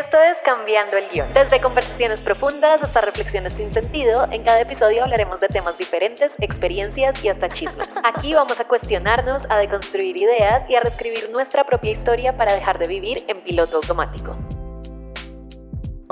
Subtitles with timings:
[0.00, 1.28] Esto es Cambiando el Guión.
[1.34, 7.22] Desde conversaciones profundas hasta reflexiones sin sentido, en cada episodio hablaremos de temas diferentes, experiencias
[7.22, 8.00] y hasta chismes.
[8.02, 12.78] Aquí vamos a cuestionarnos, a deconstruir ideas y a reescribir nuestra propia historia para dejar
[12.78, 14.34] de vivir en piloto automático.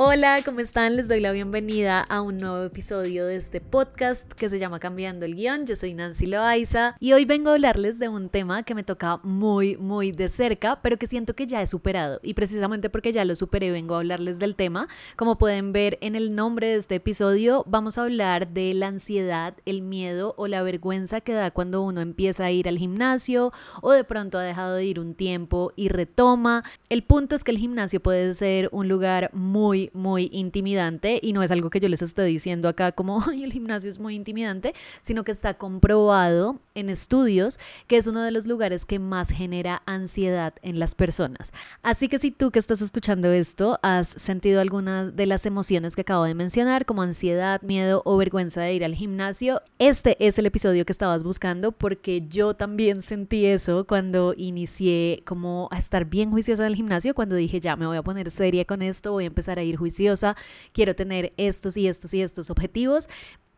[0.01, 0.95] Hola, ¿cómo están?
[0.95, 5.27] Les doy la bienvenida a un nuevo episodio de este podcast que se llama Cambiando
[5.27, 5.67] el Guión.
[5.67, 9.17] Yo soy Nancy Loaiza y hoy vengo a hablarles de un tema que me toca
[9.25, 12.21] muy, muy de cerca, pero que siento que ya he superado.
[12.23, 14.87] Y precisamente porque ya lo superé, vengo a hablarles del tema.
[15.17, 19.55] Como pueden ver en el nombre de este episodio, vamos a hablar de la ansiedad,
[19.67, 23.53] el miedo o la vergüenza que da cuando uno empieza a ir al gimnasio
[23.83, 26.63] o de pronto ha dejado de ir un tiempo y retoma.
[26.89, 31.43] El punto es que el gimnasio puede ser un lugar muy muy, intimidante y no
[31.43, 34.75] es algo que yo les esté diciendo acá como, ay, el gimnasio es muy intimidante,
[35.01, 39.83] sino que está comprobado en estudios que es uno de los lugares que más genera
[39.87, 41.53] ansiedad en las personas.
[41.83, 46.03] Así que si tú que estás escuchando esto has sentido alguna de las emociones que
[46.03, 50.47] acabo de mencionar, como ansiedad, miedo o vergüenza de ir al gimnasio, este es el
[50.47, 56.31] episodio que estabas buscando porque yo también sentí eso cuando inicié como a estar bien
[56.31, 59.25] juiciosa en el gimnasio, cuando dije ya me voy a poner seria con esto, voy
[59.25, 60.37] a empezar a ir juiciosa,
[60.73, 63.09] quiero tener estos y estos y estos objetivos.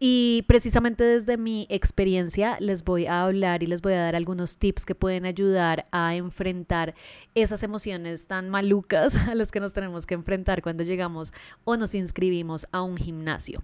[0.03, 4.57] Y precisamente desde mi experiencia les voy a hablar y les voy a dar algunos
[4.57, 6.95] tips que pueden ayudar a enfrentar
[7.35, 11.95] esas emociones tan malucas a las que nos tenemos que enfrentar cuando llegamos o nos
[11.95, 13.61] inscribimos a un gimnasio.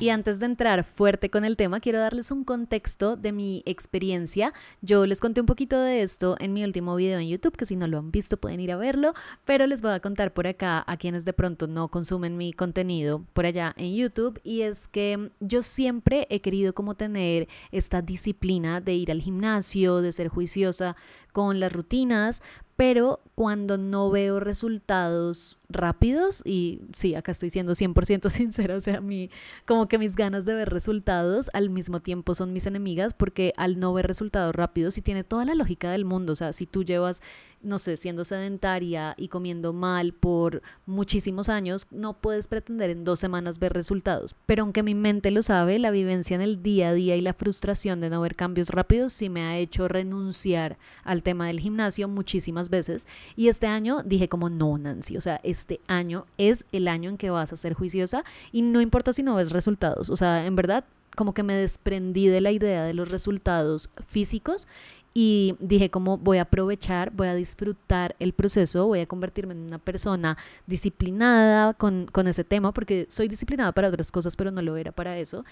[0.00, 4.54] Y antes de entrar fuerte con el tema, quiero darles un contexto de mi experiencia.
[4.80, 7.76] Yo les conté un poquito de esto en mi último video en YouTube, que si
[7.76, 9.12] no lo han visto pueden ir a verlo,
[9.44, 13.26] pero les voy a contar por acá a quienes de pronto no consumen mi contenido
[13.34, 14.40] por allá en YouTube.
[14.42, 20.00] Y es que yo siempre he querido como tener esta disciplina de ir al gimnasio,
[20.00, 20.96] de ser juiciosa
[21.32, 22.42] con las rutinas,
[22.80, 28.96] pero cuando no veo resultados rápidos, y sí, acá estoy siendo 100% sincera, o sea,
[28.96, 29.28] a mí
[29.66, 33.78] como que mis ganas de ver resultados al mismo tiempo son mis enemigas, porque al
[33.78, 36.82] no ver resultados rápidos, y tiene toda la lógica del mundo, o sea, si tú
[36.82, 37.20] llevas
[37.62, 43.20] no sé, siendo sedentaria y comiendo mal por muchísimos años, no puedes pretender en dos
[43.20, 44.34] semanas ver resultados.
[44.46, 47.34] Pero aunque mi mente lo sabe, la vivencia en el día a día y la
[47.34, 52.08] frustración de no ver cambios rápidos sí me ha hecho renunciar al tema del gimnasio
[52.08, 53.06] muchísimas veces.
[53.36, 57.18] Y este año dije como, no, Nancy, o sea, este año es el año en
[57.18, 60.10] que vas a ser juiciosa y no importa si no ves resultados.
[60.10, 60.84] O sea, en verdad,
[61.16, 64.68] como que me desprendí de la idea de los resultados físicos
[65.12, 69.60] y dije como voy a aprovechar, voy a disfrutar el proceso, voy a convertirme en
[69.60, 74.62] una persona disciplinada con, con, ese tema, porque soy disciplinada para otras cosas, pero no
[74.62, 75.44] lo era para eso.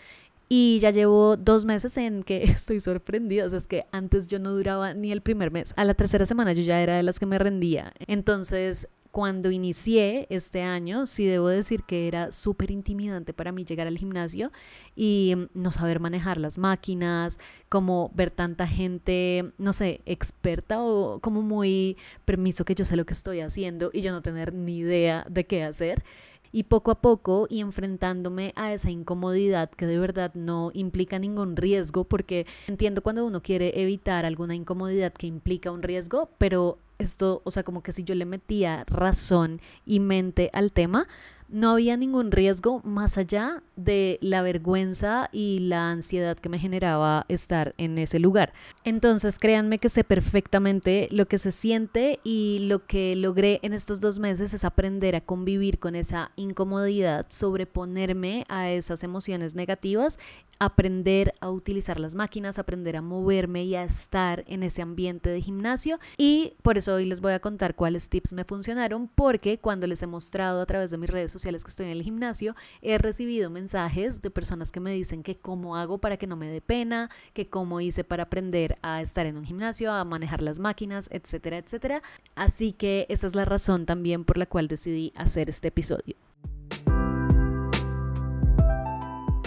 [0.49, 4.39] Y ya llevo dos meses en que estoy sorprendida, o sea, es que antes yo
[4.39, 7.19] no duraba ni el primer mes, a la tercera semana yo ya era de las
[7.19, 7.93] que me rendía.
[8.07, 13.87] Entonces cuando inicié este año, sí debo decir que era súper intimidante para mí llegar
[13.87, 14.53] al gimnasio
[14.95, 17.39] y mm, no saber manejar las máquinas,
[17.69, 23.07] como ver tanta gente, no sé, experta o como muy permiso que yo sé lo
[23.07, 26.05] que estoy haciendo y yo no tener ni idea de qué hacer
[26.53, 31.57] y poco a poco y enfrentándome a esa incomodidad que de verdad no implica ningún
[31.57, 37.43] riesgo, porque entiendo cuando uno quiere evitar alguna incomodidad que implica un riesgo, pero esto,
[37.45, 41.07] o sea, como que si yo le metía razón y mente al tema,
[41.49, 47.25] no había ningún riesgo más allá de la vergüenza y la ansiedad que me generaba
[47.29, 48.53] estar en ese lugar.
[48.85, 54.01] Entonces créanme que sé perfectamente lo que se siente y lo que logré en estos
[54.01, 60.19] dos meses es aprender a convivir con esa incomodidad, sobreponerme a esas emociones negativas
[60.59, 65.41] aprender a utilizar las máquinas, aprender a moverme y a estar en ese ambiente de
[65.41, 65.99] gimnasio.
[66.17, 70.03] Y por eso hoy les voy a contar cuáles tips me funcionaron, porque cuando les
[70.03, 73.51] he mostrado a través de mis redes sociales que estoy en el gimnasio, he recibido
[73.51, 77.11] mensajes de personas que me dicen que cómo hago para que no me dé pena,
[77.33, 81.59] que cómo hice para aprender a estar en un gimnasio, a manejar las máquinas, etcétera,
[81.59, 82.03] etcétera.
[82.35, 86.28] Así que esa es la razón también por la cual decidí hacer este episodio.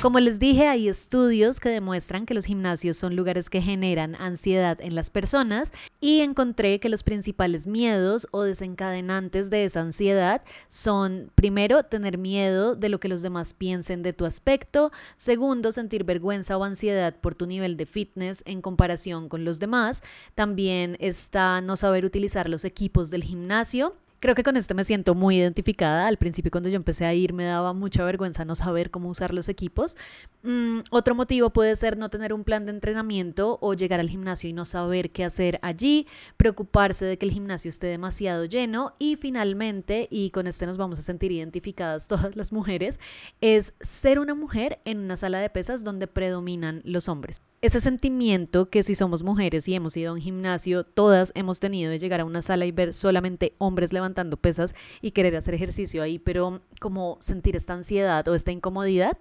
[0.01, 4.81] Como les dije, hay estudios que demuestran que los gimnasios son lugares que generan ansiedad
[4.81, 11.29] en las personas y encontré que los principales miedos o desencadenantes de esa ansiedad son,
[11.35, 16.57] primero, tener miedo de lo que los demás piensen de tu aspecto, segundo, sentir vergüenza
[16.57, 20.01] o ansiedad por tu nivel de fitness en comparación con los demás,
[20.33, 25.15] también está no saber utilizar los equipos del gimnasio, Creo que con este me siento
[25.15, 26.05] muy identificada.
[26.05, 29.33] Al principio cuando yo empecé a ir me daba mucha vergüenza no saber cómo usar
[29.33, 29.97] los equipos.
[30.43, 34.47] Mm, otro motivo puede ser no tener un plan de entrenamiento o llegar al gimnasio
[34.47, 36.05] y no saber qué hacer allí,
[36.37, 40.99] preocuparse de que el gimnasio esté demasiado lleno y finalmente, y con este nos vamos
[40.99, 42.99] a sentir identificadas todas las mujeres,
[43.41, 47.41] es ser una mujer en una sala de pesas donde predominan los hombres.
[47.63, 51.91] Ese sentimiento que si somos mujeres y hemos ido a un gimnasio, todas hemos tenido
[51.91, 56.03] de llegar a una sala y ver solamente hombres levantando pesas y querer hacer ejercicio
[56.03, 59.17] ahí, pero como sentir esta ansiedad o esta incomodidad,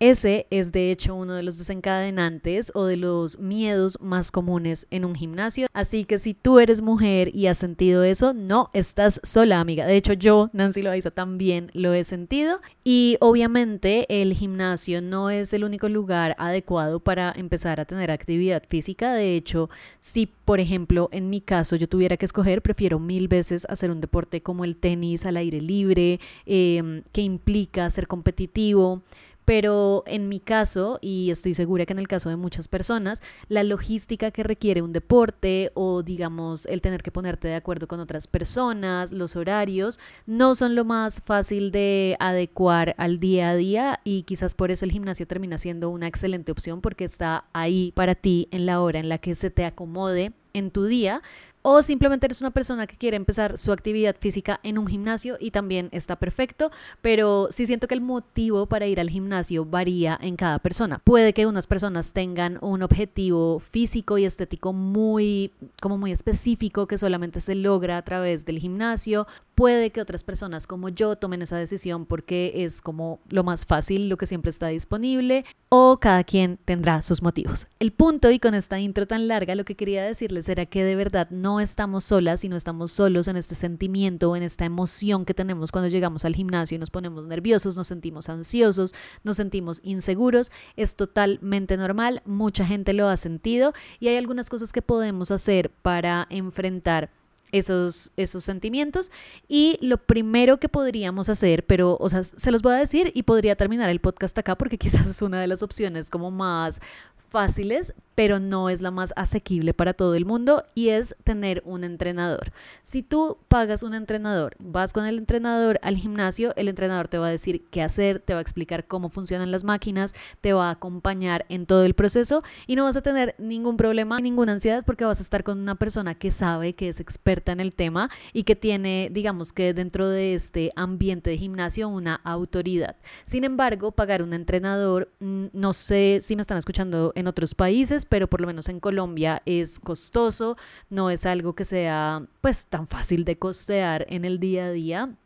[0.00, 5.04] ese es de hecho uno de los desencadenantes o de los miedos más comunes en
[5.04, 5.68] un gimnasio.
[5.72, 9.86] Así que si tú eres mujer y has sentido eso, no estás sola, amiga.
[9.86, 12.60] De hecho, yo, Nancy Loaiza, también lo he sentido.
[12.82, 18.64] Y obviamente el gimnasio no es el único lugar adecuado para empezar a tener actividad
[18.68, 19.14] física.
[19.14, 19.70] De hecho,
[20.00, 24.00] si por ejemplo en mi caso yo tuviera que escoger, prefiero mil veces hacer un
[24.00, 29.02] deporte como el tenis al aire libre, eh, que implica ser competitivo
[29.44, 33.62] pero en mi caso, y estoy segura que en el caso de muchas personas, la
[33.62, 38.26] logística que requiere un deporte o digamos el tener que ponerte de acuerdo con otras
[38.26, 44.22] personas, los horarios, no son lo más fácil de adecuar al día a día y
[44.22, 48.48] quizás por eso el gimnasio termina siendo una excelente opción porque está ahí para ti
[48.50, 51.20] en la hora en la que se te acomode en tu día,
[51.66, 55.50] o simplemente eres una persona que quiere empezar su actividad física en un gimnasio y
[55.50, 56.70] también está perfecto,
[57.00, 61.00] pero sí siento que el motivo para ir al gimnasio varía en cada persona.
[61.02, 66.98] Puede que unas personas tengan un objetivo físico y estético muy como muy específico que
[66.98, 71.56] solamente se logra a través del gimnasio, Puede que otras personas como yo tomen esa
[71.56, 76.58] decisión porque es como lo más fácil, lo que siempre está disponible, o cada quien
[76.64, 77.68] tendrá sus motivos.
[77.78, 80.96] El punto, y con esta intro tan larga, lo que quería decirles era que de
[80.96, 85.24] verdad no estamos solas y no estamos solos en este sentimiento o en esta emoción
[85.24, 89.80] que tenemos cuando llegamos al gimnasio y nos ponemos nerviosos, nos sentimos ansiosos, nos sentimos
[89.82, 90.50] inseguros.
[90.76, 95.70] Es totalmente normal, mucha gente lo ha sentido y hay algunas cosas que podemos hacer
[95.70, 97.10] para enfrentar
[97.52, 99.12] esos, esos sentimientos.
[99.48, 103.22] Y lo primero que podríamos hacer, pero, o sea, se los voy a decir y
[103.22, 106.80] podría terminar el podcast acá porque quizás es una de las opciones como más
[107.28, 111.84] fáciles, pero no es la más asequible para todo el mundo y es tener un
[111.84, 112.52] entrenador.
[112.82, 117.28] Si tú pagas un entrenador, vas con el entrenador al gimnasio, el entrenador te va
[117.28, 120.72] a decir qué hacer, te va a explicar cómo funcionan las máquinas, te va a
[120.72, 125.04] acompañar en todo el proceso y no vas a tener ningún problema, ninguna ansiedad porque
[125.04, 128.44] vas a estar con una persona que sabe, que es experta en el tema y
[128.44, 132.96] que tiene, digamos que dentro de este ambiente de gimnasio una autoridad.
[133.24, 138.28] Sin embargo, pagar un entrenador, no sé si me están escuchando en otros países, pero
[138.28, 140.56] por lo menos en Colombia es costoso,
[140.90, 145.16] no es algo que sea pues tan fácil de costear en el día a día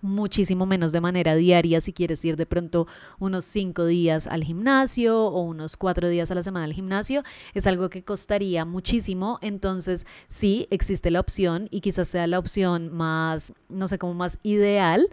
[0.00, 2.86] muchísimo menos de manera diaria si quieres ir de pronto
[3.18, 7.22] unos cinco días al gimnasio o unos cuatro días a la semana al gimnasio
[7.54, 9.38] es algo que costaría muchísimo.
[9.42, 14.38] Entonces sí existe la opción y quizás sea la opción más no sé como más
[14.42, 15.08] ideal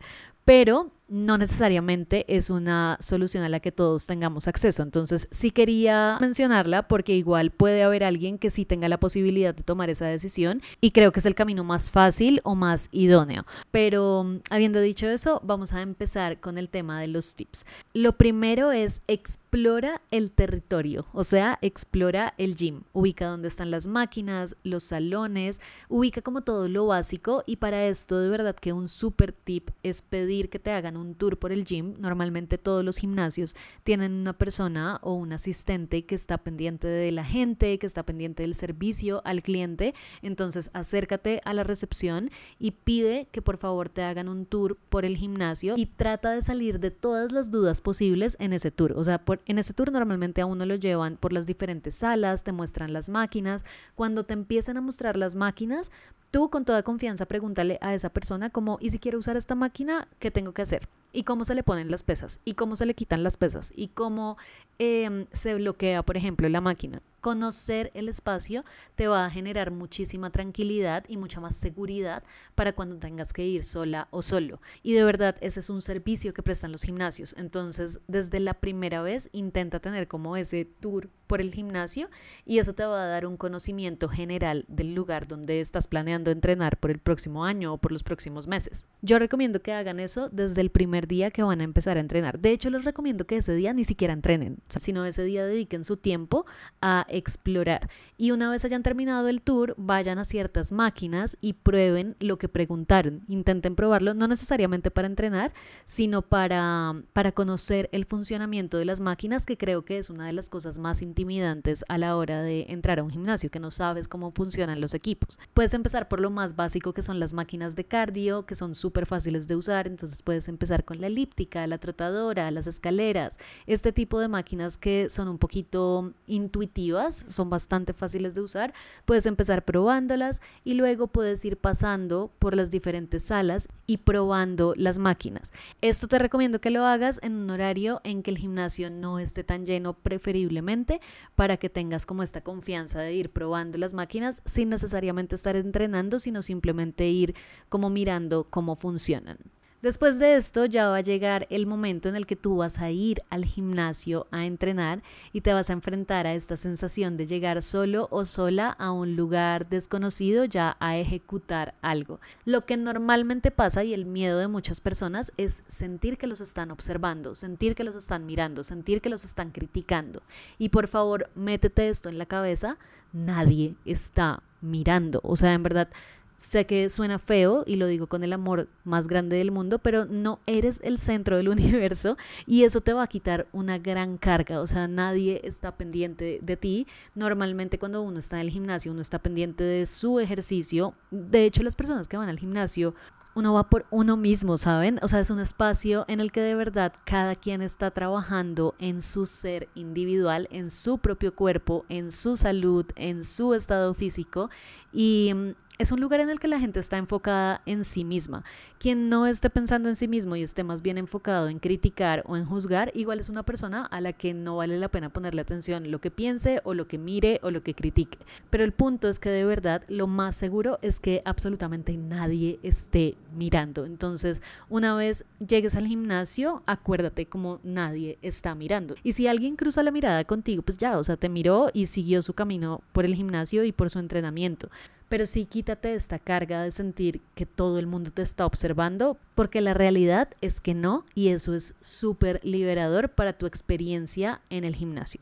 [0.45, 4.83] pero no necesariamente es una solución a la que todos tengamos acceso.
[4.83, 9.63] Entonces, sí quería mencionarla porque igual puede haber alguien que sí tenga la posibilidad de
[9.63, 13.45] tomar esa decisión y creo que es el camino más fácil o más idóneo.
[13.71, 17.65] Pero habiendo dicho eso, vamos a empezar con el tema de los tips.
[17.93, 22.81] Lo primero es explora el territorio, o sea, explora el gym.
[22.93, 28.19] Ubica dónde están las máquinas, los salones, ubica como todo lo básico y para esto
[28.19, 31.65] de verdad que un super tip es pedir que te hagan un tour por el
[31.65, 37.11] gym, normalmente todos los gimnasios tienen una persona o un asistente que está pendiente de
[37.11, 39.93] la gente, que está pendiente del servicio al cliente.
[40.21, 45.05] Entonces acércate a la recepción y pide que por favor te hagan un tour por
[45.05, 48.93] el gimnasio y trata de salir de todas las dudas posibles en ese tour.
[48.95, 52.51] O sea, en ese tour normalmente a uno lo llevan por las diferentes salas, te
[52.51, 53.65] muestran las máquinas.
[53.95, 55.91] Cuando te empiezan a mostrar las máquinas,
[56.35, 60.09] tú con toda confianza pregúntale a esa persona como, ¿y si quiero usar esta máquina,
[60.19, 60.85] qué tengo que hacer?
[61.13, 62.41] ¿Y cómo se le ponen las pesas?
[62.43, 63.71] ¿Y cómo se le quitan las pesas?
[63.73, 64.35] ¿Y cómo
[64.77, 67.01] em, se bloquea, por ejemplo, la máquina?
[67.25, 68.63] Conocer el espacio
[68.93, 72.21] te va a generar muchísima tranquilidad y mucha más seguridad
[72.53, 74.61] para cuando tengas que ir sola o solo.
[74.83, 77.33] Y de verdad, ese es un servicio que prestan los gimnasios.
[77.35, 82.09] Entonces, desde la primera vez, intenta tener como ese tour por el gimnasio
[82.45, 86.77] y eso te va a dar un conocimiento general del lugar donde estás planeando entrenar
[86.77, 88.85] por el próximo año o por los próximos meses.
[89.01, 92.39] Yo recomiendo que hagan eso desde el primer día que van a empezar a entrenar.
[92.39, 95.97] De hecho, les recomiendo que ese día ni siquiera entrenen, sino ese día dediquen su
[95.97, 96.45] tiempo
[96.81, 97.89] a explorar.
[98.17, 102.49] Y una vez hayan terminado el tour, vayan a ciertas máquinas y prueben lo que
[102.49, 103.23] preguntaron.
[103.27, 105.53] Intenten probarlo, no necesariamente para entrenar,
[105.85, 110.33] sino para, para conocer el funcionamiento de las máquinas, que creo que es una de
[110.33, 114.07] las cosas más intimidantes a la hora de entrar a un gimnasio, que no sabes
[114.07, 115.39] cómo funcionan los equipos.
[115.53, 119.05] Puedes empezar por lo más básico que son las máquinas de cardio, que son súper
[119.05, 124.19] fáciles de usar, entonces puedes empezar con la elíptica, la trotadora, las escaleras, este tipo
[124.19, 128.73] de máquinas que son un poquito intuitivas, son bastante fáciles de usar,
[129.05, 134.97] puedes empezar probándolas y luego puedes ir pasando por las diferentes salas y probando las
[134.97, 135.51] máquinas.
[135.81, 139.43] Esto te recomiendo que lo hagas en un horario en que el gimnasio no esté
[139.43, 141.01] tan lleno preferiblemente
[141.35, 146.19] para que tengas como esta confianza de ir probando las máquinas sin necesariamente estar entrenando,
[146.19, 147.35] sino simplemente ir
[147.69, 149.37] como mirando cómo funcionan.
[149.85, 152.89] Después de esto ya va a llegar el momento en el que tú vas a
[152.89, 157.61] ir al gimnasio a entrenar y te vas a enfrentar a esta sensación de llegar
[157.61, 162.17] solo o sola a un lugar desconocido ya a ejecutar algo.
[162.45, 166.71] Lo que normalmente pasa y el miedo de muchas personas es sentir que los están
[166.71, 170.23] observando, sentir que los están mirando, sentir que los están criticando.
[170.57, 172.79] Y por favor, métete esto en la cabeza,
[173.13, 175.21] nadie está mirando.
[175.23, 175.89] O sea, en verdad,
[176.37, 180.05] Sé que suena feo y lo digo con el amor más grande del mundo, pero
[180.05, 184.59] no eres el centro del universo y eso te va a quitar una gran carga.
[184.59, 186.87] O sea, nadie está pendiente de ti.
[187.13, 190.93] Normalmente cuando uno está en el gimnasio, uno está pendiente de su ejercicio.
[191.11, 192.95] De hecho, las personas que van al gimnasio
[193.35, 194.97] uno va por uno mismo, ¿saben?
[195.01, 199.01] O sea, es un espacio en el que de verdad cada quien está trabajando en
[199.01, 204.49] su ser individual, en su propio cuerpo, en su salud, en su estado físico
[204.95, 208.45] y mm, es un lugar en el que la gente está enfocada en sí misma.
[208.79, 212.37] Quien no esté pensando en sí mismo y esté más bien enfocado en criticar o
[212.37, 215.91] en juzgar, igual es una persona a la que no vale la pena ponerle atención
[215.91, 218.17] lo que piense o lo que mire o lo que critique.
[218.49, 223.15] Pero el punto es que de verdad lo más seguro es que absolutamente nadie esté
[223.35, 223.85] mirando.
[223.85, 228.95] Entonces, una vez llegues al gimnasio, acuérdate como nadie está mirando.
[229.03, 232.21] Y si alguien cruza la mirada contigo, pues ya, o sea, te miró y siguió
[232.21, 234.69] su camino por el gimnasio y por su entrenamiento
[235.09, 239.61] pero sí quítate esta carga de sentir que todo el mundo te está observando, porque
[239.61, 244.75] la realidad es que no, y eso es súper liberador para tu experiencia en el
[244.75, 245.21] gimnasio.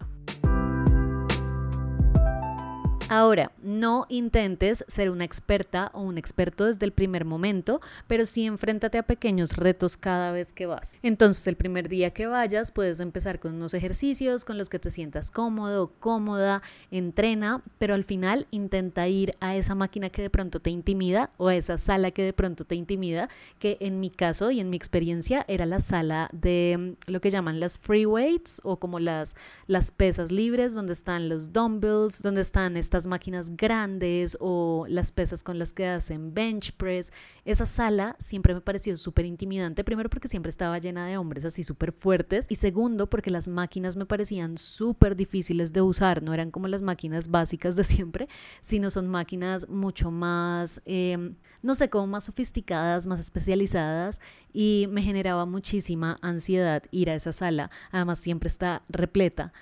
[3.15, 8.47] Ahora, no intentes ser una experta o un experto desde el primer momento, pero sí
[8.47, 10.97] enfréntate a pequeños retos cada vez que vas.
[11.03, 14.89] Entonces, el primer día que vayas, puedes empezar con unos ejercicios con los que te
[14.89, 20.59] sientas cómodo, cómoda, entrena, pero al final intenta ir a esa máquina que de pronto
[20.59, 23.29] te intimida o a esa sala que de pronto te intimida,
[23.59, 27.29] que en mi caso y en mi experiencia era la sala de mm, lo que
[27.29, 29.35] llaman las free weights o como las,
[29.67, 35.43] las pesas libres, donde están los dumbbells, donde están estas máquinas grandes o las pesas
[35.43, 37.13] con las que hacen bench press.
[37.45, 41.63] Esa sala siempre me pareció súper intimidante, primero porque siempre estaba llena de hombres así
[41.63, 46.51] súper fuertes y segundo porque las máquinas me parecían súper difíciles de usar, no eran
[46.51, 48.27] como las máquinas básicas de siempre,
[48.61, 54.21] sino son máquinas mucho más, em, no sé, como más sofisticadas, más especializadas
[54.53, 59.53] y me generaba muchísima ansiedad ir a esa sala, además siempre está repleta.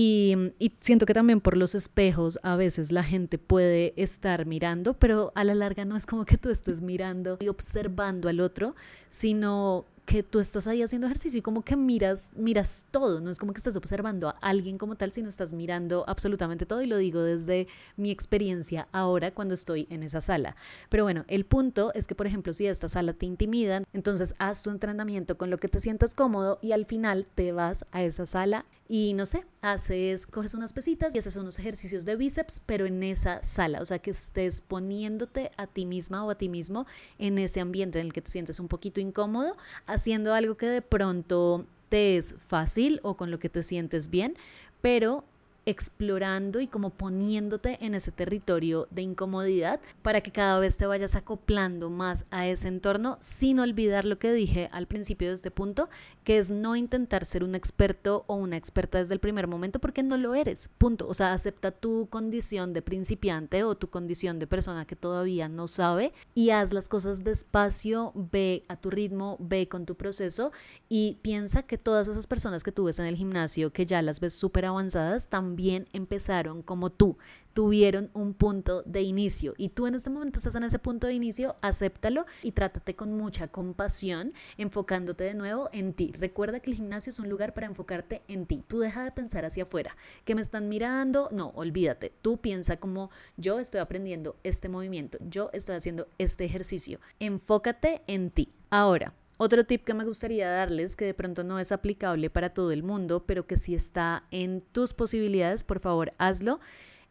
[0.00, 5.32] Y, siento que también por los espejos a veces la gente puede estar mirando, pero
[5.34, 8.76] a la larga no es como que tú estés mirando y observando al otro,
[9.08, 13.40] sino que tú estás ahí haciendo ejercicio y como que miras, miras todo, no es
[13.40, 16.96] como que estás observando a alguien como tal, sino estás mirando absolutamente todo y lo
[16.96, 20.54] digo desde mi experiencia ahora cuando estoy en esa sala.
[20.90, 24.62] Pero bueno, el punto es que, por ejemplo, si esta sala te intimida, entonces haz
[24.62, 28.26] tu entrenamiento con lo que te sientas cómodo y al final te vas a esa
[28.26, 32.86] sala y no sé, haces, coges unas pesitas y haces unos ejercicios de bíceps, pero
[32.86, 36.86] en esa sala, o sea, que estés poniéndote a ti misma o a ti mismo
[37.18, 40.80] en ese ambiente en el que te sientes un poquito incómodo, haciendo algo que de
[40.80, 44.36] pronto te es fácil o con lo que te sientes bien,
[44.80, 45.24] pero
[45.68, 51.14] explorando y como poniéndote en ese territorio de incomodidad para que cada vez te vayas
[51.14, 55.90] acoplando más a ese entorno sin olvidar lo que dije al principio de este punto,
[56.24, 60.02] que es no intentar ser un experto o una experta desde el primer momento porque
[60.02, 61.06] no lo eres, punto.
[61.06, 65.68] O sea, acepta tu condición de principiante o tu condición de persona que todavía no
[65.68, 70.50] sabe y haz las cosas despacio, ve a tu ritmo, ve con tu proceso
[70.88, 74.20] y piensa que todas esas personas que tú ves en el gimnasio, que ya las
[74.20, 77.18] ves súper avanzadas, también también empezaron como tú,
[77.52, 81.14] tuvieron un punto de inicio y tú en este momento estás en ese punto de
[81.14, 86.12] inicio, acéptalo y trátate con mucha compasión, enfocándote de nuevo en ti.
[86.16, 88.62] Recuerda que el gimnasio es un lugar para enfocarte en ti.
[88.68, 92.12] Tú deja de pensar hacia afuera, que me están mirando, no, olvídate.
[92.22, 97.00] Tú piensa como yo estoy aprendiendo este movimiento, yo estoy haciendo este ejercicio.
[97.18, 98.52] Enfócate en ti.
[98.70, 102.72] Ahora, otro tip que me gustaría darles, que de pronto no es aplicable para todo
[102.72, 106.58] el mundo, pero que si está en tus posibilidades, por favor hazlo,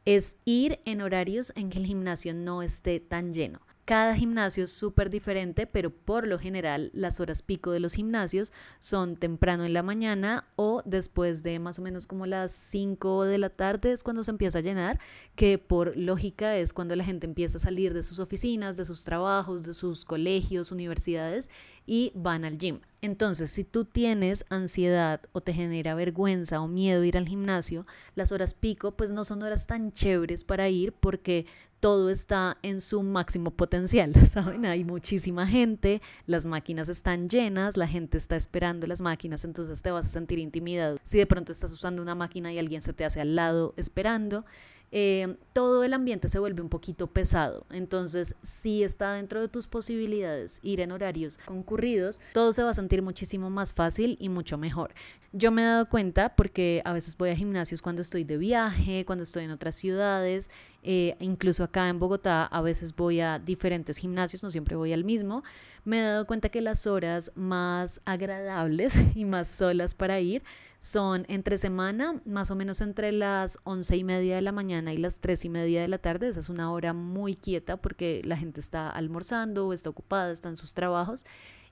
[0.04, 3.62] es ir en horarios en que el gimnasio no esté tan lleno.
[3.88, 8.52] Cada gimnasio es súper diferente, pero por lo general las horas pico de los gimnasios
[8.80, 13.38] son temprano en la mañana o después de más o menos como las 5 de
[13.38, 15.00] la tarde es cuando se empieza a llenar,
[15.36, 19.06] que por lógica es cuando la gente empieza a salir de sus oficinas, de sus
[19.06, 21.50] trabajos, de sus colegios, universidades
[21.88, 22.82] y van al gym.
[23.02, 28.32] Entonces, si tú tienes ansiedad o te genera vergüenza o miedo ir al gimnasio, las
[28.32, 31.46] horas pico pues no son horas tan chéveres para ir porque
[31.80, 34.66] todo está en su máximo potencial, ¿saben?
[34.66, 39.92] Hay muchísima gente, las máquinas están llenas, la gente está esperando las máquinas, entonces te
[39.92, 40.98] vas a sentir intimidado.
[41.04, 44.46] Si de pronto estás usando una máquina y alguien se te hace al lado esperando,
[44.92, 47.66] eh, todo el ambiente se vuelve un poquito pesado.
[47.72, 52.74] Entonces, si está dentro de tus posibilidades ir en horarios concurridos, todo se va a
[52.74, 54.94] sentir muchísimo más fácil y mucho mejor.
[55.34, 59.04] Yo me he dado cuenta porque a veces voy a gimnasios cuando estoy de viaje,
[59.06, 60.50] cuando estoy en otras ciudades,
[60.84, 65.04] eh, incluso acá en Bogotá a veces voy a diferentes gimnasios, no siempre voy al
[65.04, 65.44] mismo.
[65.84, 70.44] Me he dado cuenta que las horas más agradables y más solas para ir
[70.80, 74.98] son entre semana, más o menos entre las once y media de la mañana y
[74.98, 76.28] las tres y media de la tarde.
[76.28, 80.50] Esa es una hora muy quieta porque la gente está almorzando o está ocupada, está
[80.50, 81.26] en sus trabajos.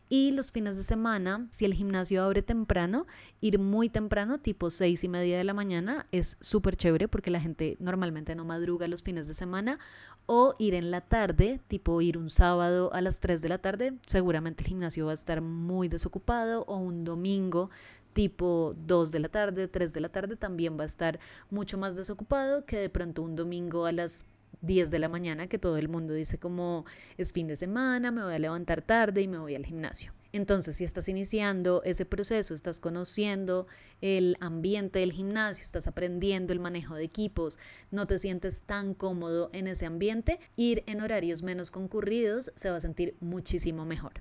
[0.07, 3.07] Y los fines de semana, si el gimnasio abre temprano,
[3.41, 7.39] ir muy temprano, tipo seis y media de la mañana, es súper chévere porque la
[7.39, 9.79] gente normalmente no madruga los fines de semana.
[10.27, 13.93] O ir en la tarde, tipo ir un sábado a las 3 de la tarde,
[14.07, 16.63] seguramente el gimnasio va a estar muy desocupado.
[16.67, 17.69] O un domingo,
[18.15, 21.19] tipo 2 de la tarde, 3 de la tarde, también va a estar
[21.49, 24.29] mucho más desocupado que de pronto un domingo a las
[24.61, 26.85] 10 de la mañana que todo el mundo dice como
[27.17, 30.13] es fin de semana, me voy a levantar tarde y me voy al gimnasio.
[30.31, 33.67] Entonces, si estás iniciando ese proceso, estás conociendo
[33.99, 37.59] el ambiente del gimnasio, estás aprendiendo el manejo de equipos,
[37.91, 42.77] no te sientes tan cómodo en ese ambiente, ir en horarios menos concurridos se va
[42.77, 44.13] a sentir muchísimo mejor.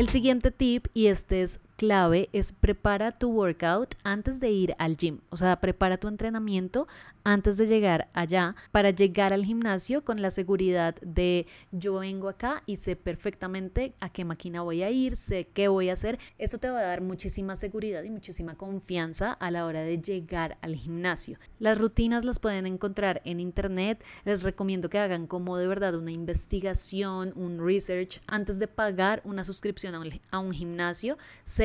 [0.00, 4.98] El siguiente tip, y este es clave es prepara tu workout antes de ir al
[4.98, 5.20] gym.
[5.30, 6.86] O sea, prepara tu entrenamiento
[7.24, 12.62] antes de llegar allá para llegar al gimnasio con la seguridad de yo vengo acá
[12.66, 16.18] y sé perfectamente a qué máquina voy a ir, sé qué voy a hacer.
[16.36, 20.58] Eso te va a dar muchísima seguridad y muchísima confianza a la hora de llegar
[20.60, 21.38] al gimnasio.
[21.58, 24.04] Las rutinas las pueden encontrar en internet.
[24.24, 29.44] Les recomiendo que hagan como de verdad una investigación, un research antes de pagar una
[29.44, 31.16] suscripción a un, gimnasio.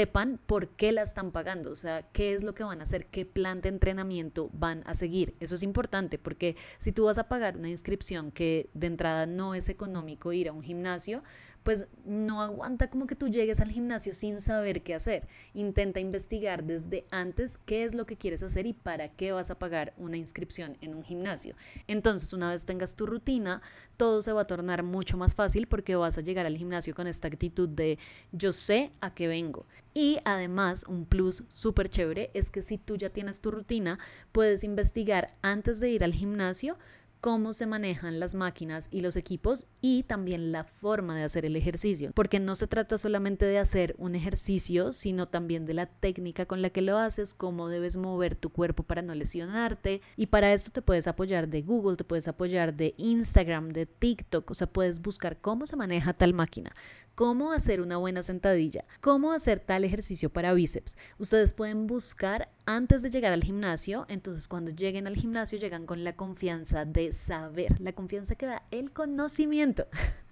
[0.05, 3.07] Sepan por qué la están pagando, o sea, qué es lo que van a hacer,
[3.07, 5.33] qué plan de entrenamiento van a seguir.
[5.39, 9.55] Eso es importante porque si tú vas a pagar una inscripción que de entrada no
[9.55, 11.23] es económico ir a un gimnasio,
[11.65, 15.27] pues no aguanta como que tú llegues al gimnasio sin saber qué hacer.
[15.55, 19.57] Intenta investigar desde antes qué es lo que quieres hacer y para qué vas a
[19.57, 21.55] pagar una inscripción en un gimnasio.
[21.87, 23.63] Entonces, una vez tengas tu rutina,
[23.97, 27.07] todo se va a tornar mucho más fácil porque vas a llegar al gimnasio con
[27.07, 27.97] esta actitud de
[28.31, 29.65] yo sé a qué vengo.
[29.95, 33.97] Y además, un plus súper chévere es que si tú ya tienes tu rutina,
[34.31, 36.77] puedes investigar antes de ir al gimnasio
[37.25, 41.55] cómo se manejan las máquinas y los equipos y también la forma de hacer el
[41.55, 46.45] ejercicio, porque no se trata solamente de hacer un ejercicio, sino también de la técnica
[46.45, 50.53] con la que lo haces, cómo debes mover tu cuerpo para no lesionarte y para
[50.53, 54.67] eso te puedes apoyar de Google, te puedes apoyar de Instagram, de TikTok, o sea,
[54.67, 56.75] puedes buscar cómo se maneja tal máquina,
[57.15, 60.97] cómo hacer una buena sentadilla, cómo hacer tal ejercicio para bíceps.
[61.17, 66.03] Ustedes pueden buscar antes de llegar al gimnasio, entonces cuando lleguen al gimnasio llegan con
[66.03, 69.87] la confianza de saber, la confianza que da el conocimiento.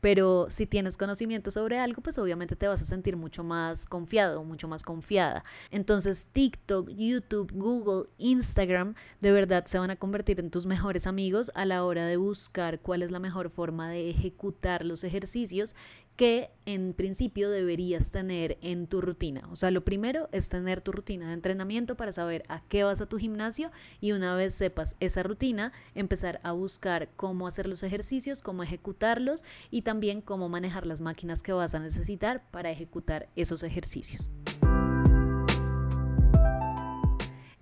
[0.00, 4.44] Pero si tienes conocimiento sobre algo, pues obviamente te vas a sentir mucho más confiado,
[4.44, 5.42] mucho más confiada.
[5.70, 11.50] Entonces TikTok, YouTube, Google, Instagram, de verdad se van a convertir en tus mejores amigos
[11.54, 15.74] a la hora de buscar cuál es la mejor forma de ejecutar los ejercicios
[16.16, 19.46] que en principio deberías tener en tu rutina.
[19.50, 23.00] O sea, lo primero es tener tu rutina de entrenamiento para saber a qué vas
[23.00, 27.82] a tu gimnasio y una vez sepas esa rutina, empezar a buscar cómo hacer los
[27.82, 33.28] ejercicios, cómo ejecutarlos y también cómo manejar las máquinas que vas a necesitar para ejecutar
[33.36, 34.28] esos ejercicios.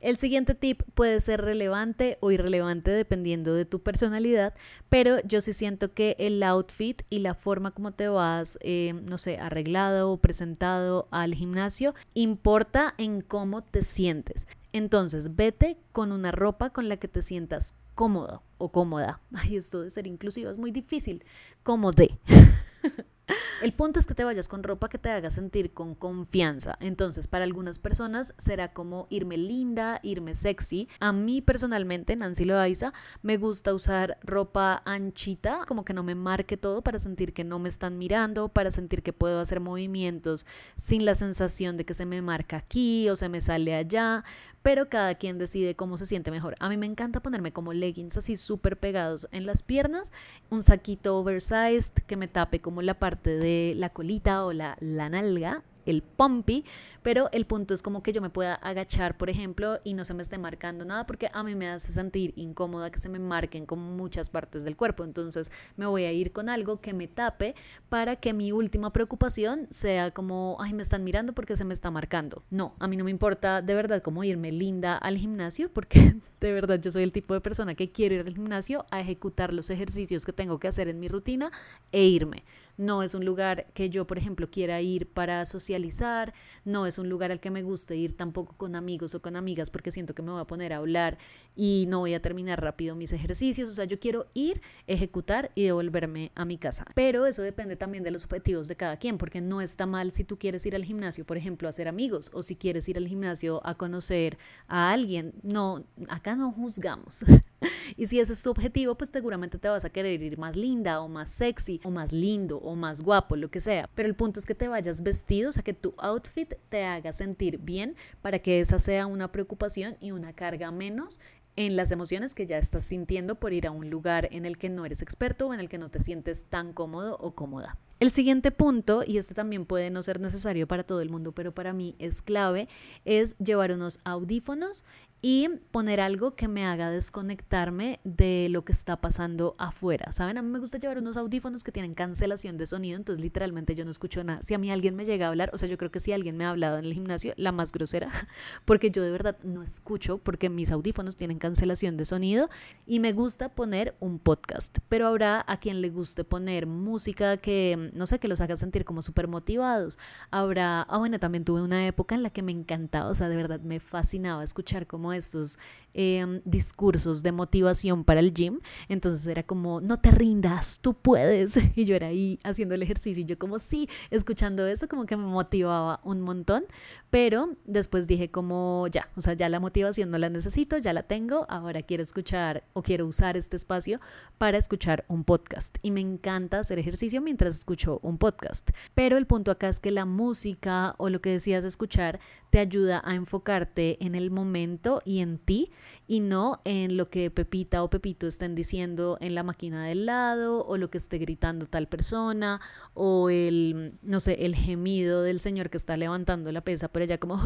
[0.04, 4.52] El siguiente tip puede ser relevante o irrelevante dependiendo de tu personalidad,
[4.90, 9.16] pero yo sí siento que el outfit y la forma como te vas, eh, no
[9.16, 14.46] sé, arreglado o presentado al gimnasio importa en cómo te sientes.
[14.74, 19.22] Entonces, vete con una ropa con la que te sientas cómodo o cómoda.
[19.32, 21.24] Ay, esto de ser inclusivo es muy difícil.
[21.62, 22.04] Cómodo.
[23.62, 26.76] El punto es que te vayas con ropa que te haga sentir con confianza.
[26.80, 30.88] Entonces, para algunas personas será como irme linda, irme sexy.
[31.00, 36.56] A mí personalmente, Nancy Loaiza, me gusta usar ropa anchita, como que no me marque
[36.56, 41.04] todo para sentir que no me están mirando, para sentir que puedo hacer movimientos sin
[41.06, 44.24] la sensación de que se me marca aquí o se me sale allá
[44.64, 46.56] pero cada quien decide cómo se siente mejor.
[46.58, 50.10] A mí me encanta ponerme como leggings así súper pegados en las piernas,
[50.48, 55.10] un saquito oversized que me tape como la parte de la colita o la, la
[55.10, 56.64] nalga el pumpy,
[57.02, 60.14] pero el punto es como que yo me pueda agachar, por ejemplo, y no se
[60.14, 63.66] me esté marcando nada, porque a mí me hace sentir incómoda que se me marquen
[63.66, 65.04] como muchas partes del cuerpo.
[65.04, 67.54] Entonces me voy a ir con algo que me tape
[67.88, 71.90] para que mi última preocupación sea como, ay, me están mirando porque se me está
[71.90, 72.42] marcando.
[72.50, 76.52] No, a mí no me importa de verdad cómo irme linda al gimnasio, porque de
[76.52, 79.70] verdad yo soy el tipo de persona que quiere ir al gimnasio a ejecutar los
[79.70, 81.50] ejercicios que tengo que hacer en mi rutina
[81.92, 82.44] e irme.
[82.76, 86.34] No es un lugar que yo, por ejemplo, quiera ir para socializar,
[86.64, 89.70] no es un lugar al que me guste ir tampoco con amigos o con amigas
[89.70, 91.18] porque siento que me voy a poner a hablar
[91.54, 93.70] y no voy a terminar rápido mis ejercicios.
[93.70, 96.84] O sea, yo quiero ir, ejecutar y devolverme a mi casa.
[96.94, 100.24] Pero eso depende también de los objetivos de cada quien, porque no está mal si
[100.24, 103.06] tú quieres ir al gimnasio, por ejemplo, a hacer amigos o si quieres ir al
[103.06, 105.34] gimnasio a conocer a alguien.
[105.42, 107.24] No, acá no juzgamos.
[107.96, 111.00] y si ese es tu objetivo, pues seguramente te vas a querer ir más linda
[111.00, 113.88] o más sexy o más lindo o más guapo, lo que sea.
[113.94, 117.12] Pero el punto es que te vayas vestido, o sea, que tu outfit te haga
[117.12, 121.20] sentir bien para que esa sea una preocupación y una carga menos
[121.56, 124.68] en las emociones que ya estás sintiendo por ir a un lugar en el que
[124.68, 127.78] no eres experto o en el que no te sientes tan cómodo o cómoda.
[128.00, 131.54] El siguiente punto, y este también puede no ser necesario para todo el mundo, pero
[131.54, 132.68] para mí es clave,
[133.04, 134.84] es llevar unos audífonos
[135.26, 140.12] y poner algo que me haga desconectarme de lo que está pasando afuera.
[140.12, 140.36] ¿Saben?
[140.36, 143.86] A mí me gusta llevar unos audífonos que tienen cancelación de sonido, entonces literalmente yo
[143.86, 144.42] no escucho nada.
[144.42, 146.36] Si a mí alguien me llega a hablar, o sea, yo creo que si alguien
[146.36, 148.10] me ha hablado en el gimnasio, la más grosera,
[148.66, 152.50] porque yo de verdad no escucho porque mis audífonos tienen cancelación de sonido
[152.86, 157.90] y me gusta poner un podcast, pero habrá a quien le guste poner música que,
[157.94, 159.98] no sé, que los haga sentir como súper motivados.
[160.30, 163.36] Habrá, ah, bueno, también tuve una época en la que me encantaba, o sea, de
[163.36, 165.58] verdad me fascinaba escuchar como estos
[165.94, 168.60] em, discursos de motivación para el gym.
[168.88, 171.58] Entonces era como, no te rindas, tú puedes.
[171.76, 175.16] Y yo era ahí haciendo el ejercicio y yo como, sí, escuchando eso como que
[175.16, 176.64] me motivaba un montón.
[177.10, 181.04] Pero después dije como, ya, o sea, ya la motivación no la necesito, ya la
[181.04, 184.00] tengo, ahora quiero escuchar o quiero usar este espacio
[184.38, 185.78] para escuchar un podcast.
[185.82, 188.70] Y me encanta hacer ejercicio mientras escucho un podcast.
[188.94, 192.18] Pero el punto acá es que la música o lo que decías escuchar
[192.50, 195.72] te ayuda a enfocarte en el momento y en ti
[196.06, 200.64] y no en lo que Pepita o Pepito estén diciendo en la máquina del lado
[200.66, 202.60] o lo que esté gritando tal persona
[202.94, 207.18] o el, no sé, el gemido del señor que está levantando la pesa por allá
[207.18, 207.40] como,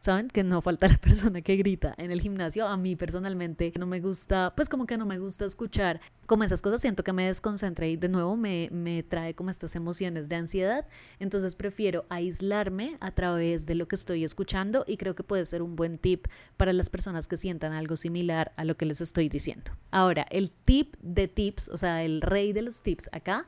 [0.00, 0.28] ¿saben?
[0.28, 2.66] Que no falta la persona que grita en el gimnasio.
[2.66, 6.62] A mí personalmente no me gusta, pues como que no me gusta escuchar como esas
[6.62, 10.36] cosas, siento que me desconcentra y de nuevo me, me trae como estas emociones de
[10.36, 10.86] ansiedad.
[11.18, 15.62] Entonces prefiero aislarme a través de lo que estoy escuchando y creo que puede ser
[15.62, 19.28] un buen tip para las personas que sientan algo similar a lo que les estoy
[19.28, 19.72] diciendo.
[19.90, 23.46] Ahora, el tip de tips, o sea, el rey de los tips acá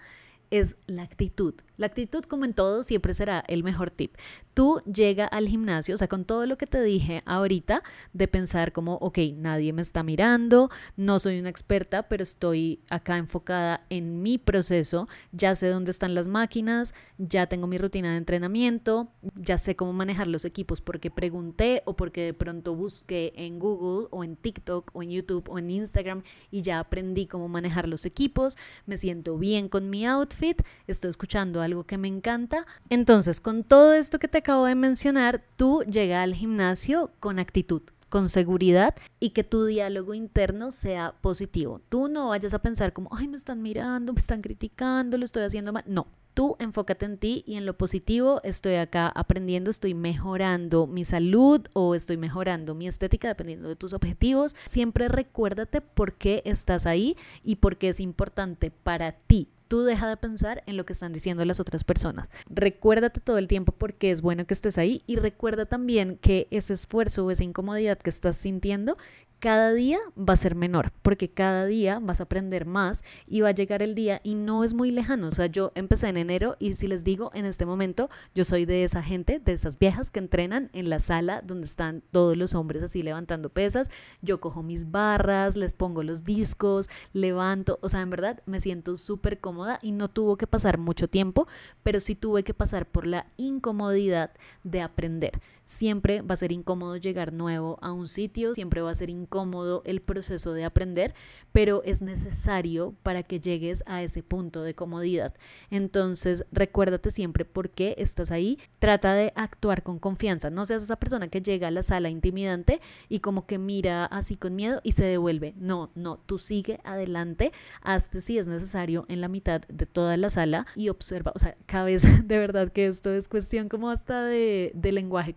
[0.58, 1.54] es la actitud.
[1.76, 4.14] La actitud, como en todo, siempre será el mejor tip.
[4.54, 8.72] Tú llega al gimnasio, o sea, con todo lo que te dije ahorita, de pensar
[8.72, 14.22] como, ok, nadie me está mirando, no soy una experta, pero estoy acá enfocada en
[14.22, 19.58] mi proceso, ya sé dónde están las máquinas, ya tengo mi rutina de entrenamiento, ya
[19.58, 24.22] sé cómo manejar los equipos porque pregunté o porque de pronto busqué en Google o
[24.22, 28.56] en TikTok o en YouTube o en Instagram y ya aprendí cómo manejar los equipos,
[28.86, 30.43] me siento bien con mi outfit,
[30.86, 32.66] estoy escuchando algo que me encanta.
[32.90, 37.82] Entonces, con todo esto que te acabo de mencionar, tú llega al gimnasio con actitud,
[38.08, 41.80] con seguridad y que tu diálogo interno sea positivo.
[41.88, 45.44] Tú no vayas a pensar como, ay, me están mirando, me están criticando, lo estoy
[45.44, 45.84] haciendo mal.
[45.86, 48.40] No, Tú enfócate en ti y en lo positivo.
[48.42, 53.92] Estoy acá aprendiendo, estoy mejorando mi salud o estoy mejorando mi estética dependiendo de tus
[53.92, 54.56] objetivos.
[54.64, 60.08] Siempre recuérdate por qué estás ahí y por qué es importante para ti Tú deja
[60.08, 62.28] de pensar en lo que están diciendo las otras personas.
[62.48, 66.74] Recuérdate todo el tiempo porque es bueno que estés ahí y recuerda también que ese
[66.74, 68.96] esfuerzo o esa incomodidad que estás sintiendo
[69.38, 73.48] cada día va a ser menor, porque cada día vas a aprender más y va
[73.48, 75.28] a llegar el día y no es muy lejano.
[75.28, 78.64] O sea, yo empecé en enero y si les digo en este momento, yo soy
[78.64, 82.54] de esa gente, de esas viejas que entrenan en la sala donde están todos los
[82.54, 83.90] hombres así levantando pesas.
[84.22, 87.78] Yo cojo mis barras, les pongo los discos, levanto.
[87.82, 91.46] O sea, en verdad me siento súper cómoda y no tuvo que pasar mucho tiempo,
[91.82, 94.30] pero sí tuve que pasar por la incomodidad
[94.62, 95.40] de aprender.
[95.64, 99.82] Siempre va a ser incómodo llegar nuevo a un sitio, siempre va a ser incómodo
[99.84, 101.14] el proceso de aprender,
[101.52, 105.34] pero es necesario para que llegues a ese punto de comodidad.
[105.70, 110.96] Entonces, recuérdate siempre por qué estás ahí, trata de actuar con confianza, no seas esa
[110.96, 114.92] persona que llega a la sala intimidante y como que mira así con miedo y
[114.92, 115.54] se devuelve.
[115.56, 120.30] No, no, tú sigue adelante, hasta si es necesario en la mitad de toda la
[120.30, 124.24] sala y observa, o sea, cada vez de verdad que esto es cuestión como hasta
[124.24, 125.34] de, de lenguaje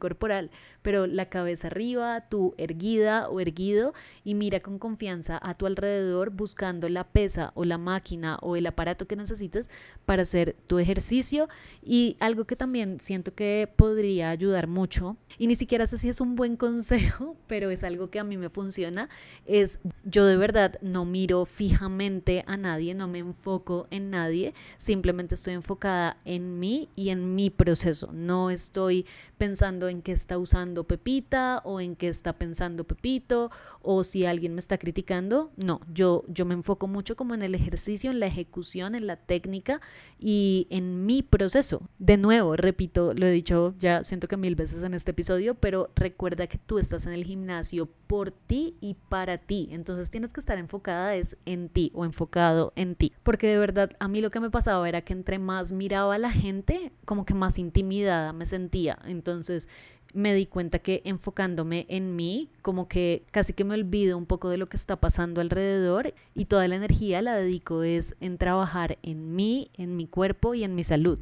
[0.82, 6.32] pero la cabeza arriba, tú erguida o erguido y mira con confianza a tu alrededor
[6.32, 9.70] buscando la pesa o la máquina o el aparato que necesites
[10.06, 11.50] para hacer tu ejercicio.
[11.84, 16.20] Y algo que también siento que podría ayudar mucho y ni siquiera sé si es
[16.22, 19.10] un buen consejo, pero es algo que a mí me funciona,
[19.46, 25.36] es yo de verdad no miro fijamente a nadie, no me enfoco en nadie, simplemente
[25.36, 29.06] estoy enfocada en mí y en mi proceso, no estoy
[29.38, 34.60] pensando en está usando Pepita o en qué está pensando Pepito o si alguien me
[34.60, 35.52] está criticando.
[35.56, 39.16] No, yo, yo me enfoco mucho como en el ejercicio, en la ejecución, en la
[39.16, 39.82] técnica
[40.20, 41.82] y en mi proceso.
[42.00, 45.90] De nuevo, repito, lo he dicho ya siento que mil veces en este episodio, pero
[45.96, 49.70] recuerda que tú estás en el gimnasio por ti y para ti.
[49.72, 53.14] Entonces tienes que estar enfocada es en ti o enfocado en ti.
[53.24, 56.20] Porque de verdad a mí lo que me pasaba era que entre más miraba a
[56.20, 59.00] la gente, como que más intimidada me sentía.
[59.06, 59.70] Entonces
[60.14, 64.50] me di cuenta que enfocándome en mí, como que casi que me olvido un poco
[64.50, 68.98] de lo que está pasando alrededor y toda la energía la dedico es en trabajar
[69.04, 71.20] en mí, en mi cuerpo y en mi salud.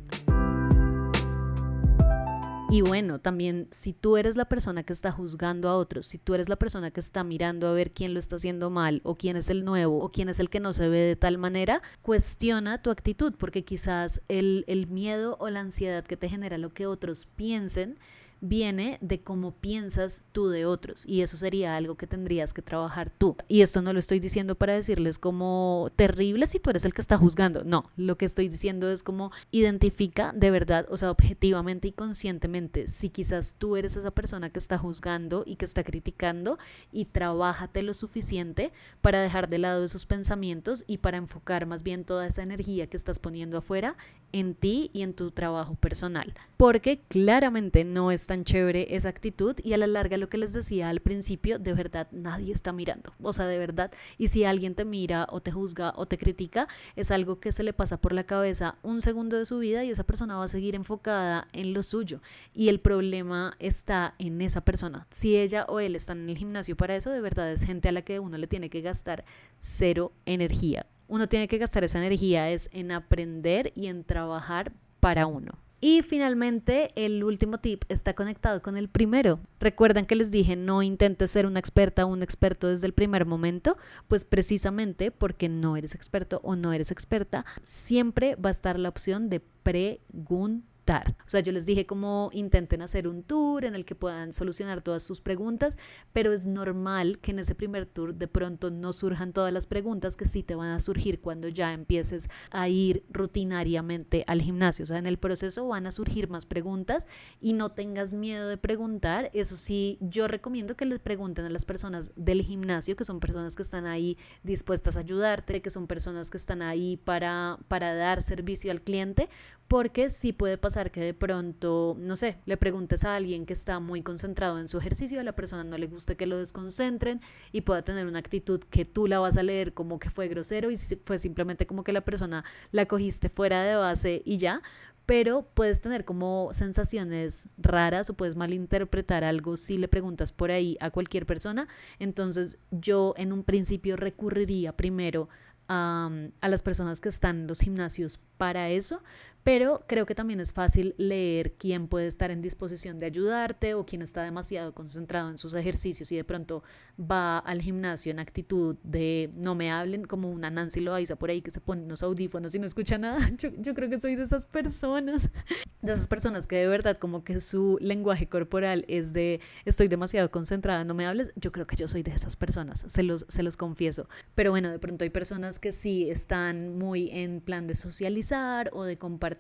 [2.68, 6.34] Y bueno, también si tú eres la persona que está juzgando a otros, si tú
[6.34, 9.38] eres la persona que está mirando a ver quién lo está haciendo mal o quién
[9.38, 12.82] es el nuevo o quién es el que no se ve de tal manera, cuestiona
[12.82, 16.88] tu actitud porque quizás el, el miedo o la ansiedad que te genera lo que
[16.88, 17.98] otros piensen
[18.42, 23.12] viene de cómo piensas tú de otros y eso sería algo que tendrías que trabajar
[23.18, 23.36] tú.
[23.48, 27.02] Y esto no lo estoy diciendo para decirles como terrible si tú eres el que
[27.02, 31.88] está juzgando, no, lo que estoy diciendo es como identifica de verdad, o sea, objetivamente
[31.88, 36.58] y conscientemente si quizás tú eres esa persona que está juzgando y que está criticando
[36.92, 38.72] y trabájate lo suficiente
[39.02, 42.98] para dejar de lado esos pensamientos y para enfocar más bien toda esa energía que
[42.98, 43.96] estás poniendo afuera
[44.32, 49.56] en ti y en tu trabajo personal, porque claramente no es tan chévere esa actitud
[49.64, 53.14] y a la larga lo que les decía al principio, de verdad nadie está mirando,
[53.22, 56.68] o sea, de verdad, y si alguien te mira o te juzga o te critica,
[56.96, 59.90] es algo que se le pasa por la cabeza un segundo de su vida y
[59.90, 62.22] esa persona va a seguir enfocada en lo suyo
[62.54, 65.08] y el problema está en esa persona.
[65.10, 67.92] Si ella o él están en el gimnasio para eso, de verdad es gente a
[67.92, 69.26] la que uno le tiene que gastar
[69.60, 70.86] cero energía.
[71.08, 75.65] Uno tiene que gastar esa energía es en aprender y en trabajar para uno.
[75.88, 79.40] Y finalmente, el último tip está conectado con el primero.
[79.60, 83.28] Recuerdan que les dije, no intentes ser una experta o un experto desde el primer
[83.28, 88.80] momento, pues precisamente porque no eres experto o no eres experta, siempre va a estar
[88.80, 93.74] la opción de preguntar o sea, yo les dije como intenten hacer un tour en
[93.74, 95.78] el que puedan solucionar todas sus preguntas,
[96.14, 100.16] pero es normal que en ese primer tour de pronto no surjan todas las preguntas
[100.16, 104.84] que sí te van a surgir cuando ya empieces a ir rutinariamente al gimnasio.
[104.84, 107.08] O sea, en el proceso van a surgir más preguntas
[107.42, 109.32] y no tengas miedo de preguntar.
[109.34, 113.56] Eso sí, yo recomiendo que les pregunten a las personas del gimnasio, que son personas
[113.56, 118.22] que están ahí dispuestas a ayudarte, que son personas que están ahí para, para dar
[118.22, 119.30] servicio al cliente,
[119.68, 123.80] porque sí puede pasar que de pronto, no sé, le preguntes a alguien que está
[123.80, 127.62] muy concentrado en su ejercicio, a la persona no le guste que lo desconcentren y
[127.62, 130.78] pueda tener una actitud que tú la vas a leer como que fue grosero y
[130.78, 134.62] fue simplemente como que la persona la cogiste fuera de base y ya,
[135.08, 140.78] pero puedes tener como sensaciones raras o puedes malinterpretar algo si le preguntas por ahí
[140.80, 141.68] a cualquier persona.
[142.00, 145.30] Entonces yo en un principio recurriría primero
[145.68, 146.10] a,
[146.42, 149.02] a las personas que están en los gimnasios para eso,
[149.46, 153.86] pero creo que también es fácil leer quién puede estar en disposición de ayudarte o
[153.86, 156.64] quién está demasiado concentrado en sus ejercicios y de pronto
[157.00, 161.44] va al gimnasio en actitud de no me hablen como una Nancy Loaiza por ahí
[161.44, 163.20] que se pone unos audífonos y no escucha nada.
[163.38, 165.30] Yo, yo creo que soy de esas personas,
[165.84, 170.32] de esas personas que de verdad como que su lenguaje corporal es de estoy demasiado
[170.32, 171.32] concentrada, no me hables.
[171.36, 174.10] Yo creo que yo soy de esas personas, se los, se los confieso.
[174.34, 178.86] Pero bueno, de pronto hay personas que sí están muy en plan de socializar o
[178.86, 179.35] de compartir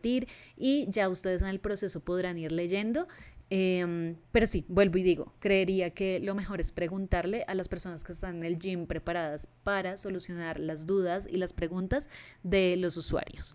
[0.57, 3.07] y ya ustedes en el proceso podrán ir leyendo.
[3.49, 8.03] Em, pero sí, vuelvo y digo, creería que lo mejor es preguntarle a las personas
[8.03, 12.09] que están en el gym preparadas para solucionar las dudas y las preguntas
[12.43, 13.53] de los usuarios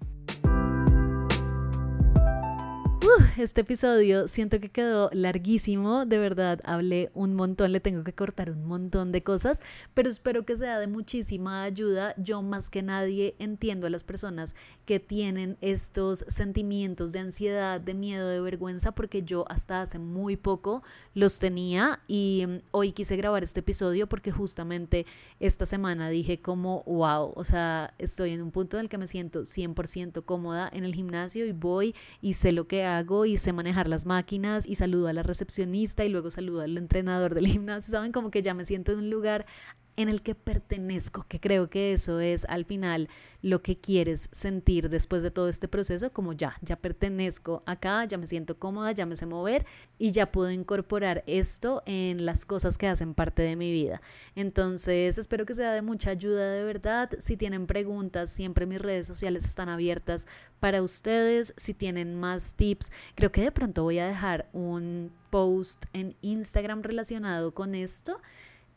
[3.38, 8.50] este episodio siento que quedó larguísimo, de verdad hablé un montón, le tengo que cortar
[8.50, 9.60] un montón de cosas,
[9.94, 12.14] pero espero que sea de muchísima ayuda.
[12.16, 17.94] Yo más que nadie entiendo a las personas que tienen estos sentimientos de ansiedad, de
[17.94, 20.82] miedo, de vergüenza, porque yo hasta hace muy poco
[21.14, 25.06] los tenía y mm, hoy quise grabar este episodio porque justamente
[25.40, 29.06] esta semana dije como, wow, o sea, estoy en un punto en el que me
[29.06, 33.52] siento 100% cómoda en el gimnasio y voy y sé lo que hago y sé
[33.52, 37.92] manejar las máquinas y saludo a la recepcionista y luego saludo al entrenador del gimnasio,
[37.92, 38.12] ¿saben?
[38.12, 39.46] Como que ya me siento en un lugar
[39.96, 43.08] en el que pertenezco, que creo que eso es al final
[43.42, 48.18] lo que quieres sentir después de todo este proceso, como ya, ya pertenezco acá, ya
[48.18, 49.64] me siento cómoda, ya me sé mover
[49.98, 54.02] y ya puedo incorporar esto en las cosas que hacen parte de mi vida.
[54.34, 57.10] Entonces, espero que sea de mucha ayuda de verdad.
[57.18, 60.26] Si tienen preguntas, siempre mis redes sociales están abiertas
[60.60, 61.54] para ustedes.
[61.56, 66.82] Si tienen más tips, creo que de pronto voy a dejar un post en Instagram
[66.82, 68.20] relacionado con esto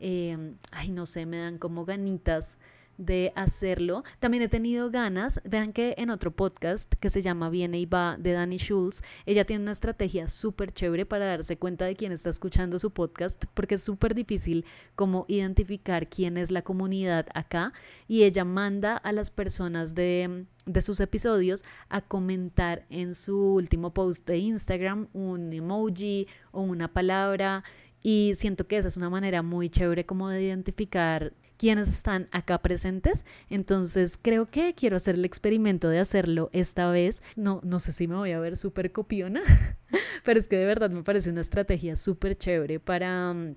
[0.00, 2.58] Em, ay, no sé, me dan como ganitas
[2.98, 4.04] de hacerlo.
[4.18, 8.16] También he tenido ganas, vean que en otro podcast que se llama Viene y va
[8.18, 12.30] de Dani Schulz, ella tiene una estrategia súper chévere para darse cuenta de quién está
[12.30, 17.72] escuchando su podcast, porque es súper difícil como identificar quién es la comunidad acá
[18.06, 23.92] y ella manda a las personas de, de sus episodios a comentar en su último
[23.92, 27.64] post de Instagram un emoji o una palabra
[28.06, 32.58] y siento que esa es una manera muy chévere como de identificar quiénes están acá
[32.58, 33.24] presentes.
[33.48, 37.22] Entonces creo que quiero hacer el experimento de hacerlo esta vez.
[37.34, 39.40] No, no sé si me voy a ver súper copiona,
[40.24, 43.32] pero es que de verdad me parece una estrategia súper chévere para...
[43.32, 43.56] Mm,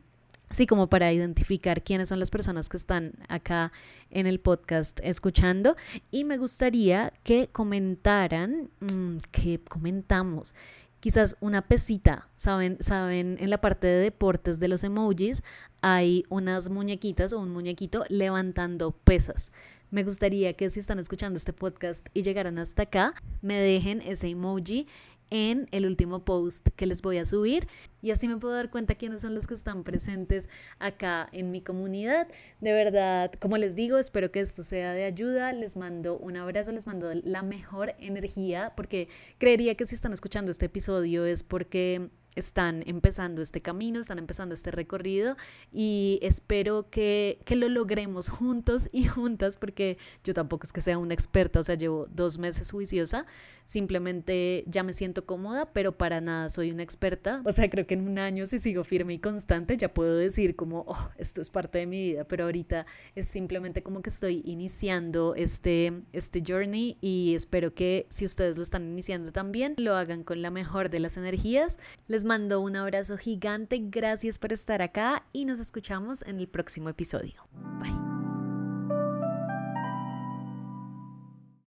[0.50, 3.74] sí, como para identificar quiénes son las personas que están acá
[4.10, 5.76] en el podcast escuchando.
[6.10, 10.56] Y me gustaría que comentaran, mm, que comentamos,
[11.00, 12.78] quizás una pesita, ¿saben?
[12.80, 15.44] Saben, en la parte de deportes de los emojis
[15.82, 19.52] hay unas muñequitas o un muñequito levantando pesas.
[19.90, 24.28] Me gustaría que si están escuchando este podcast y llegaran hasta acá, me dejen ese
[24.28, 24.88] emoji
[25.30, 27.68] en el último post que les voy a subir
[28.02, 31.62] y así me puedo dar cuenta quiénes son los que están presentes acá en mi
[31.62, 32.28] comunidad.
[32.62, 35.52] De verdad, como les digo, espero que esto sea de ayuda.
[35.52, 39.10] Les mando un abrazo, les mando la mejor energía porque
[39.40, 44.54] creería que si están escuchando este episodio es porque están empezando este camino, están empezando
[44.54, 45.36] este recorrido
[45.72, 50.98] y espero que, que, lo logremos juntos y juntas porque yo tampoco es que sea
[50.98, 53.26] una experta, o sea, llevo dos meses juiciosa,
[53.64, 57.96] simplemente ya me siento cómoda, pero para nada soy una experta, o sea, creo que
[57.96, 61.50] en un año si sigo firme y constante ya puedo decir como, oh, esto es
[61.50, 66.98] parte de mi vida, pero ahorita es simplemente como que estoy iniciando este, este journey
[67.02, 71.00] y espero que si ustedes lo están iniciando también, lo hagan con la mejor de
[71.00, 71.80] las energías.
[72.08, 76.90] Les mando un abrazo gigante, gracias por estar acá y nos escuchamos en el próximo
[76.90, 77.48] episodio.
[77.80, 78.17] Bye.